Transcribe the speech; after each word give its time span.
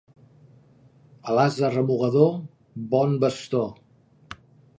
A 1.29 1.35
l'ase 1.39 1.69
remugador, 1.75 2.33
bon 2.95 3.15
bastó. 3.27 3.63